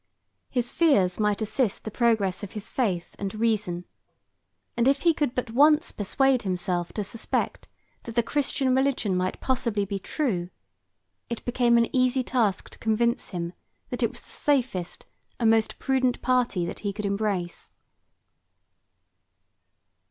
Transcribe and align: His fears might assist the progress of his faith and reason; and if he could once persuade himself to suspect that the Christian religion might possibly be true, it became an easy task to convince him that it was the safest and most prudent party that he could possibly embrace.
His 0.49 0.71
fears 0.71 1.19
might 1.19 1.43
assist 1.43 1.83
the 1.83 1.91
progress 1.91 2.41
of 2.41 2.53
his 2.53 2.67
faith 2.67 3.15
and 3.19 3.35
reason; 3.35 3.85
and 4.75 4.87
if 4.87 5.01
he 5.03 5.13
could 5.13 5.51
once 5.51 5.91
persuade 5.91 6.41
himself 6.41 6.91
to 6.93 7.03
suspect 7.03 7.67
that 8.05 8.15
the 8.15 8.23
Christian 8.23 8.73
religion 8.73 9.15
might 9.15 9.39
possibly 9.39 9.85
be 9.85 9.99
true, 9.99 10.49
it 11.29 11.45
became 11.45 11.77
an 11.77 11.87
easy 11.95 12.23
task 12.23 12.69
to 12.71 12.79
convince 12.79 13.29
him 13.29 13.53
that 13.91 14.01
it 14.01 14.09
was 14.09 14.21
the 14.23 14.31
safest 14.31 15.05
and 15.39 15.51
most 15.51 15.77
prudent 15.77 16.23
party 16.23 16.65
that 16.65 16.79
he 16.79 16.93
could 16.93 17.03
possibly 17.05 17.09
embrace. 17.13 17.71